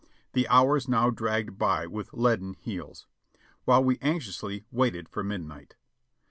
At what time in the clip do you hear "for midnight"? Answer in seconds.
5.07-5.75